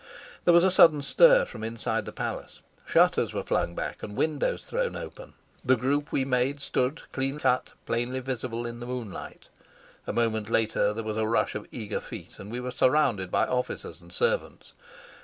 [0.45, 2.63] There was a sudden stir from inside the palace.
[2.87, 5.35] Shutters were flung back and windows thrown open.
[5.63, 9.49] The group we made stood clean cut, plainly visible in the moonlight.
[10.07, 13.45] A moment later there was a rush of eager feet, and we were surrounded by
[13.45, 14.73] officers and servants.